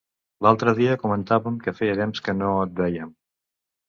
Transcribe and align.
L'altre 0.43 0.71
dia 0.77 0.95
comentàvem 1.03 1.59
que 1.65 1.73
feia 1.79 1.97
temps 1.99 2.23
que 2.29 2.35
no 2.39 2.49
et 2.63 2.73
vèiem. 2.81 3.13